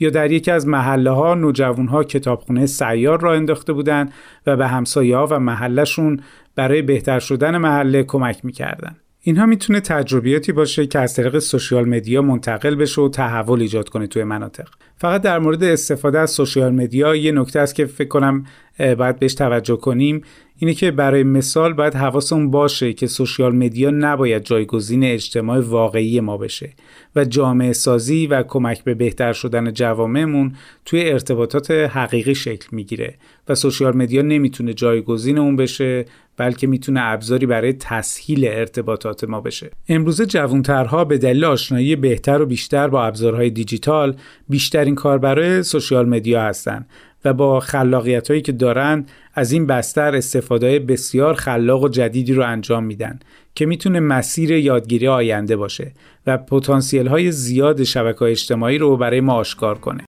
یا 0.00 0.10
در 0.10 0.30
یکی 0.30 0.50
از 0.50 0.66
محله 0.66 1.10
ها 1.10 1.34
نوجوان 1.34 1.88
ها 1.88 2.04
کتابخونه 2.04 2.66
سیار 2.66 3.20
را 3.20 3.34
انداخته 3.34 3.72
بودند 3.72 4.12
و 4.46 4.56
به 4.56 4.68
همسایه 4.68 5.16
ها 5.16 5.26
و 5.26 5.38
محلشون 5.38 6.20
برای 6.56 6.82
بهتر 6.82 7.18
شدن 7.18 7.56
محله 7.56 8.02
کمک 8.02 8.44
می‌کردن. 8.44 8.96
اینها 9.20 9.46
می‌تونه 9.46 9.80
تجربیاتی 9.80 10.52
باشه 10.52 10.86
که 10.86 10.98
از 10.98 11.14
طریق 11.14 11.38
social 11.38 11.88
media 11.88 12.22
منتقل 12.22 12.74
بشه 12.74 13.02
و 13.02 13.08
تحول 13.08 13.60
ایجاد 13.60 13.88
کنه 13.88 14.06
توی 14.06 14.24
مناطق. 14.24 14.68
فقط 14.96 15.22
در 15.22 15.38
مورد 15.38 15.64
استفاده 15.64 16.18
از 16.18 16.30
social 16.30 16.74
media 16.74 17.16
یه 17.16 17.32
نکته 17.32 17.60
است 17.60 17.74
که 17.74 17.86
فکر 17.86 18.08
کنم 18.08 18.46
باید 18.78 19.18
بهش 19.18 19.34
توجه 19.34 19.76
کنیم. 19.76 20.20
اینه 20.56 20.74
که 20.74 20.90
برای 20.90 21.22
مثال 21.22 21.72
باید 21.72 21.94
حواسمون 21.94 22.50
باشه 22.50 22.92
که 22.92 23.06
social 23.06 23.56
media 23.56 23.90
نباید 23.90 24.42
جایگزین 24.42 25.04
اجتماع 25.04 25.60
واقعی 25.60 26.20
ما 26.20 26.36
بشه 26.36 26.70
و 27.16 27.24
جامعه 27.24 27.72
سازی 27.72 28.26
و 28.26 28.42
کمک 28.42 28.84
به 28.84 28.94
بهتر 28.94 29.32
شدن 29.32 29.72
جوامعمون 29.72 30.54
توی 30.84 31.10
ارتباطات 31.10 31.70
حقیقی 31.70 32.34
شکل 32.34 32.66
می‌گیره 32.72 33.14
و 33.48 33.54
سوشیال 33.54 33.96
مدیا 33.96 34.22
نمی‌تونه 34.22 34.74
جایگزین 34.74 35.38
اون 35.38 35.56
بشه 35.56 36.04
بلکه 36.36 36.66
می‌تونه 36.66 37.00
ابزاری 37.02 37.46
برای 37.46 37.72
تسهیل 37.72 38.46
ارتباطات 38.48 39.24
ما 39.24 39.40
بشه 39.40 39.70
امروزه 39.88 40.26
جوانترها 40.26 41.04
به 41.04 41.18
دلیل 41.18 41.44
آشنایی 41.44 41.96
بهتر 41.96 42.42
و 42.42 42.46
بیشتر 42.46 42.88
با 42.88 43.04
ابزارهای 43.04 43.50
دیجیتال 43.50 44.16
بیشترین 44.48 44.94
کاربرای 44.94 45.62
سوشیال 45.62 46.08
مدیا 46.08 46.42
هستن 46.42 46.86
و 47.24 47.32
با 47.32 47.60
خلاقیت 47.60 48.28
هایی 48.28 48.42
که 48.42 48.52
دارن 48.52 49.06
از 49.34 49.52
این 49.52 49.66
بستر 49.66 50.16
استفاده 50.16 50.78
بسیار 50.78 51.34
خلاق 51.34 51.82
و 51.82 51.88
جدیدی 51.88 52.32
رو 52.32 52.46
انجام 52.46 52.84
میدن 52.84 53.18
که 53.54 53.66
می‌تونه 53.66 54.00
مسیر 54.00 54.50
یادگیری 54.50 55.08
آینده 55.08 55.56
باشه 55.56 55.92
و 56.26 56.38
پتانسیل 56.38 57.06
های 57.06 57.32
زیاد 57.32 57.82
شبکه 57.82 58.22
اجتماعی 58.22 58.78
رو 58.78 58.96
برای 58.96 59.20
ما 59.20 59.34
آشکار 59.34 59.78
کنه. 59.78 60.04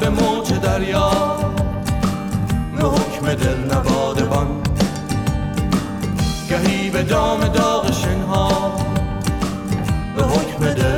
به 0.00 0.08
موج 0.08 0.52
دریا. 0.60 1.10
به 2.78 2.84
حکم 2.84 3.34
دل 3.34 3.74
نوادبان 3.74 4.46
گهی 6.50 6.90
به 6.90 7.02
دام 7.02 7.40
داغ 7.48 7.92
شنها. 7.92 8.72
به 10.16 10.22
حکم 10.22 10.74
دل 10.74 10.95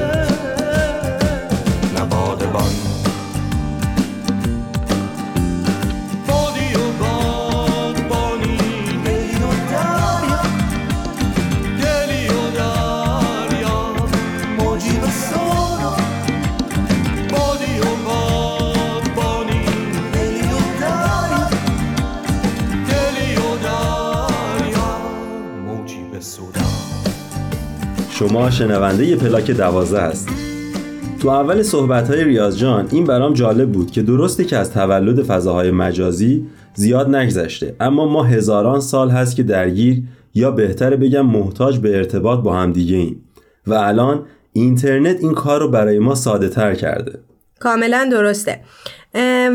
شما 28.19 28.51
شنونده 28.51 29.17
پلاک 29.17 29.51
دوازه 29.51 30.01
هست 30.01 30.29
تو 31.21 31.29
اول 31.29 31.63
صحبت 31.63 32.11
های 32.11 32.25
ریاض 32.25 32.59
جان 32.59 32.89
این 32.91 33.05
برام 33.05 33.33
جالب 33.33 33.73
بود 33.73 33.91
که 33.91 34.03
درسته 34.03 34.45
که 34.45 34.57
از 34.57 34.73
تولد 34.73 35.23
فضاهای 35.23 35.71
مجازی 35.71 36.47
زیاد 36.75 37.15
نگذشته 37.17 37.77
اما 37.81 38.07
ما 38.07 38.23
هزاران 38.23 38.81
سال 38.81 39.11
هست 39.11 39.37
که 39.37 39.43
درگیر 39.43 40.03
یا 40.35 40.51
بهتره 40.51 40.97
بگم 40.97 41.27
محتاج 41.27 41.79
به 41.79 41.97
ارتباط 41.97 42.41
با 42.41 42.57
هم 42.57 42.73
دیگه 42.73 42.97
ایم. 42.97 43.25
و 43.67 43.75
الان 43.75 44.27
اینترنت 44.53 45.17
این 45.21 45.35
کار 45.35 45.61
رو 45.61 45.69
برای 45.69 45.99
ما 45.99 46.15
ساده 46.15 46.49
تر 46.49 46.75
کرده. 46.75 47.19
کاملا 47.61 48.09
درسته. 48.13 48.61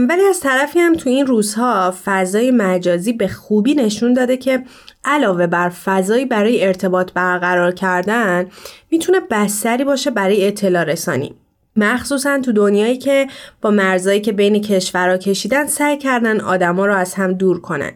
ولی 0.09 0.21
از 0.29 0.39
طرفی 0.39 0.79
هم 0.79 0.95
تو 0.95 1.09
این 1.09 1.27
روزها 1.27 1.93
فضای 2.05 2.51
مجازی 2.51 3.13
به 3.13 3.27
خوبی 3.27 3.75
نشون 3.75 4.13
داده 4.13 4.37
که 4.37 4.63
علاوه 5.05 5.47
بر 5.47 5.69
فضایی 5.69 6.25
برای 6.25 6.67
ارتباط 6.67 7.13
برقرار 7.13 7.71
کردن 7.71 8.47
می‌تونه 8.91 9.19
بستری 9.31 9.83
باشه 9.83 10.11
برای 10.11 10.47
اطلاع 10.47 10.83
رسانی. 10.83 11.35
مخصوصا 11.75 12.39
تو 12.39 12.51
دنیایی 12.51 12.97
که 12.97 13.27
با 13.61 13.71
مرزایی 13.71 14.21
که 14.21 14.31
بین 14.31 14.61
کشورها 14.61 15.17
کشیدن 15.17 15.67
سعی 15.67 15.97
کردن 15.97 16.41
آدما 16.41 16.85
رو 16.85 16.93
از 16.93 17.13
هم 17.13 17.33
دور 17.33 17.61
کنن. 17.61 17.91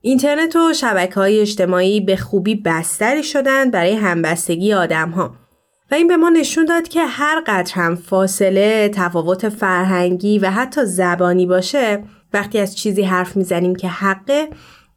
اینترنت 0.00 0.56
و 0.56 0.72
شبکه 0.72 1.14
های 1.14 1.40
اجتماعی 1.40 2.00
به 2.00 2.16
خوبی 2.16 2.54
بستری 2.54 3.22
شدن 3.22 3.70
برای 3.70 3.94
همبستگی 3.94 4.72
آدم 4.72 5.10
ها 5.10 5.34
و 5.90 5.94
این 5.94 6.08
به 6.08 6.16
ما 6.16 6.30
نشون 6.30 6.64
داد 6.64 6.88
که 6.88 7.04
هر 7.04 7.42
قدر 7.46 7.72
هم 7.74 7.96
فاصله، 7.96 8.88
تفاوت 8.94 9.48
فرهنگی 9.48 10.38
و 10.38 10.50
حتی 10.50 10.84
زبانی 10.84 11.46
باشه 11.46 12.04
وقتی 12.32 12.58
از 12.58 12.76
چیزی 12.76 13.02
حرف 13.02 13.36
می‌زنیم 13.36 13.74
که 13.74 13.88
حقه 13.88 14.48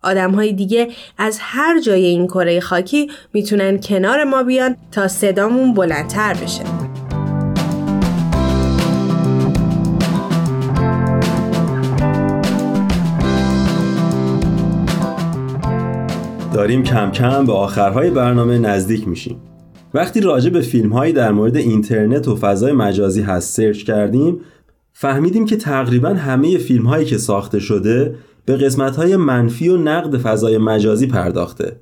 آدم 0.06 0.32
های 0.32 0.54
دیگه 0.54 0.88
از 1.18 1.38
هر 1.42 1.82
جای 1.82 2.06
این 2.06 2.28
کره 2.28 2.60
خاکی 2.60 3.08
می‌تونن 3.34 3.80
کنار 3.80 4.24
ما 4.24 4.44
بیان 4.44 4.76
تا 4.92 5.08
صدامون 5.08 5.74
بلندتر 5.74 6.34
بشه. 6.34 6.64
داریم 16.54 16.84
کم 16.84 17.12
کم 17.12 17.46
به 17.46 17.54
آخرهای 17.54 18.10
برنامه 18.10 18.58
نزدیک 18.58 19.08
میشیم. 19.08 19.42
وقتی 19.94 20.22
راجع 20.22 20.50
به 20.50 20.62
فیلم 20.62 20.94
هایی 20.94 21.14
در 21.14 21.32
مورد 21.32 21.56
اینترنت 21.58 22.28
و 22.28 22.36
فضای 22.36 22.72
مجازی 22.72 23.22
هست 23.22 23.56
سرچ 23.56 23.84
کردیم 23.84 24.42
فهمیدیم 24.94 25.46
که 25.46 25.56
تقریبا 25.56 26.10
همه 26.10 26.58
فیلم 26.58 26.86
هایی 26.86 27.06
که 27.06 27.18
ساخته 27.18 27.60
شده 27.60 28.16
به 28.46 28.58
قسمت 28.58 28.96
های 28.96 29.16
منفی 29.16 29.70
و 29.70 29.78
نقد 29.78 30.18
فضای 30.18 30.58
مجازی 30.58 31.08
پرداخته. 31.08 31.80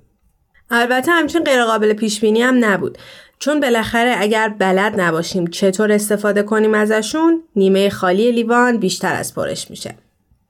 البته 0.70 1.12
همچون 1.12 1.44
غیرقابل 1.44 1.94
پیش 1.94 2.20
بینی 2.20 2.42
هم 2.42 2.66
نبود. 2.66 2.98
چون 3.40 3.60
بالاخره 3.60 4.14
اگر 4.18 4.56
بلد 4.60 5.02
نباشیم 5.02 5.48
چطور 5.48 5.92
استفاده 5.92 6.44
کنیم 6.44 6.74
ازشون 6.74 7.42
نیمه 7.56 7.90
خالی 7.90 8.32
لیوان 8.32 8.78
بیشتر 8.78 9.14
از 9.16 9.36
پرش 9.36 9.70
میشه. 9.70 9.96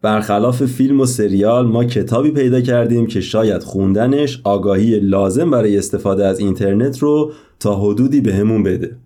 برخلاف 0.02 0.66
فیلم 0.66 1.02
و 1.02 1.06
سریال 1.06 1.68
ما 1.68 1.86
کتابی 1.86 2.32
پیدا 2.32 2.62
کردیم 2.62 3.08
که 3.08 3.22
شاید 3.22 3.64
خوندنش 3.64 4.42
آگاهی 4.44 5.00
لازم 5.00 5.52
برای 5.52 5.78
استفاده 5.78 6.26
از 6.26 6.40
اینترنت 6.40 7.00
رو 7.00 7.34
تا 7.60 7.76
حدودی 7.76 8.22
بهمون 8.22 8.64
بده. 8.64 8.98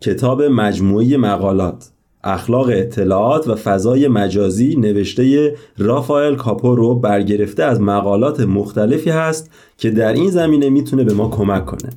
کتاب 0.00 0.42
مجموعی 0.42 1.16
مقالات. 1.16 1.90
اخلاق 2.24 2.68
اطلاعات 2.72 3.48
و 3.48 3.54
فضای 3.54 4.08
مجازی 4.08 4.76
نوشته 4.76 5.54
رافائل 5.78 6.36
کاپورو 6.36 6.94
برگرفته 6.94 7.64
از 7.64 7.80
مقالات 7.80 8.40
مختلفی 8.40 9.10
هست 9.10 9.50
که 9.78 9.90
در 9.90 10.12
این 10.12 10.30
زمینه 10.30 10.70
می‌تونه 10.70 11.04
به 11.04 11.14
ما 11.14 11.28
کمک 11.28 11.66
کنه 11.66 11.90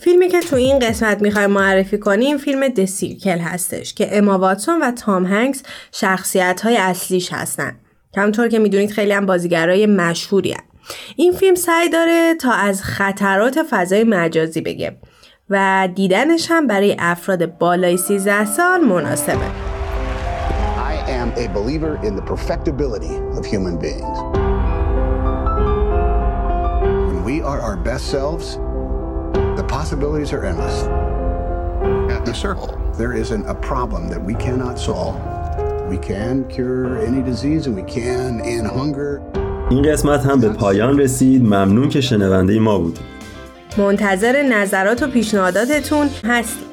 فیلمی 0.00 0.28
که 0.28 0.40
تو 0.40 0.56
این 0.56 0.78
قسمت 0.78 1.22
می‌خوایم 1.22 1.50
معرفی 1.50 1.98
کنیم 1.98 2.38
فیلم 2.38 2.68
دسیرکل 2.68 3.38
هستش 3.38 3.94
که 3.94 4.18
اما 4.18 4.38
واتسون 4.38 4.82
و 4.82 4.90
تام 4.90 5.26
هنگس 5.26 5.62
شخصیت 5.92 6.60
های 6.60 6.76
اصلیش 6.76 7.32
هستن 7.32 7.72
کمطور 8.14 8.48
که 8.48 8.58
می‌دونید 8.58 8.90
خیلی 8.90 9.12
هم 9.12 9.26
بازیگرای 9.26 9.86
مشهوری 9.86 10.52
هست. 10.52 10.69
این 11.16 11.32
فیلم 11.32 11.54
سعی 11.54 11.88
داره 11.88 12.34
تا 12.34 12.52
از 12.52 12.82
خطرات 12.82 13.62
فضای 13.70 14.04
مجازی 14.04 14.60
بگه 14.60 14.96
و 15.50 15.88
دیدنش 15.94 16.46
هم 16.50 16.66
برای 16.66 16.96
افراد 16.98 17.58
بالای 17.58 17.96
13 17.96 18.44
سال 18.44 18.80
مناسبه. 18.80 19.46
I 20.76 20.94
am 21.08 21.32
a 21.36 21.48
believer 21.48 21.98
in 22.06 22.16
the 22.16 22.22
perfectibility 22.22 23.14
of 23.38 23.44
human 23.44 23.76
beings. 23.78 24.18
When 27.08 27.24
we 27.24 27.42
are 27.42 27.60
our 27.60 27.76
best 27.76 28.04
selves, 28.14 28.58
the 29.56 29.66
possibilities 29.76 30.32
are 30.32 30.44
endless. 30.44 30.76
At 32.16 32.24
the 32.24 32.34
circle, 32.34 32.72
there 32.98 33.12
isn't 33.12 33.46
a 33.46 33.54
problem 33.54 34.08
that 34.08 34.22
we 34.22 34.34
cannot 34.34 34.78
solve. 34.78 35.16
We 35.88 35.98
can 35.98 36.48
cure 36.48 36.98
any 37.08 37.22
disease 37.22 37.66
and 37.66 37.74
we 37.74 37.82
can 37.82 38.40
end 38.42 38.66
hunger. 38.66 39.22
این 39.70 39.82
قسمت 39.82 40.26
هم 40.26 40.40
به 40.40 40.48
پایان 40.48 40.98
رسید. 40.98 41.42
ممنون 41.42 41.88
که 41.88 42.00
شنونده 42.00 42.58
ما 42.58 42.78
بودید. 42.78 43.00
منتظر 43.78 44.42
نظرات 44.42 45.02
و 45.02 45.06
پیشنهاداتتون 45.06 46.10
هستیم. 46.24 46.64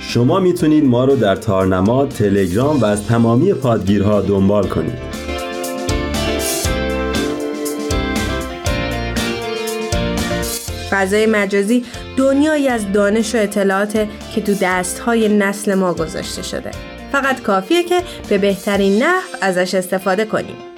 شما 0.00 0.40
می‌تونید 0.40 0.84
ما 0.84 1.04
رو 1.04 1.16
در 1.16 1.36
تارنما، 1.36 2.06
تلگرام 2.06 2.80
و 2.80 2.84
از 2.84 3.06
تمامی 3.06 3.54
پادگیرها 3.54 4.20
دنبال 4.20 4.66
کنید. 4.66 4.98
فضای 10.90 11.26
مجازی 11.26 11.84
دنیایی 12.16 12.68
از 12.68 12.92
دانش 12.92 13.34
و 13.34 13.38
اطلاعات 13.38 14.08
که 14.34 14.40
تو 14.40 14.54
دستهای 14.62 15.28
نسل 15.28 15.74
ما 15.74 15.94
گذاشته 15.94 16.42
شده. 16.42 16.70
فقط 17.12 17.42
کافیه 17.42 17.82
که 17.82 18.02
به 18.28 18.38
بهترین 18.38 19.02
نحو 19.02 19.22
ازش 19.40 19.74
استفاده 19.74 20.24
کنیم. 20.24 20.69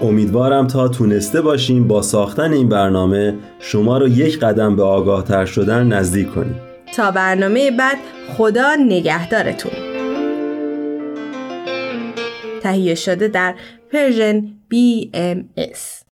امیدوارم 0.00 0.66
تا 0.66 0.88
تونسته 0.88 1.40
باشیم 1.40 1.88
با 1.88 2.02
ساختن 2.02 2.52
این 2.52 2.68
برنامه 2.68 3.34
شما 3.58 3.98
رو 3.98 4.08
یک 4.08 4.38
قدم 4.38 4.76
به 4.76 4.82
آگاه 4.82 5.24
تر 5.24 5.44
شدن 5.44 5.86
نزدیک 5.86 6.34
کنیم. 6.34 6.60
تا 6.94 7.10
برنامه 7.10 7.70
بعد 7.70 7.98
خدا 8.36 8.74
نگهدارتون. 8.74 9.72
تهیه 12.62 12.94
شده 12.94 13.28
در 13.28 13.54
پرژن 13.92 14.42
BMS 14.74 16.09